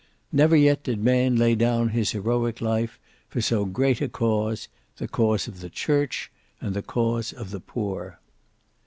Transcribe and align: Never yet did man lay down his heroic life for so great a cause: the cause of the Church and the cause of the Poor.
Never 0.31 0.55
yet 0.55 0.81
did 0.85 0.97
man 1.03 1.35
lay 1.35 1.53
down 1.53 1.89
his 1.89 2.09
heroic 2.13 2.59
life 2.59 2.99
for 3.29 3.39
so 3.39 3.65
great 3.65 4.01
a 4.01 4.09
cause: 4.09 4.67
the 4.97 5.07
cause 5.07 5.47
of 5.47 5.59
the 5.59 5.69
Church 5.69 6.31
and 6.59 6.73
the 6.73 6.81
cause 6.81 7.31
of 7.33 7.51
the 7.51 7.59
Poor. 7.59 8.17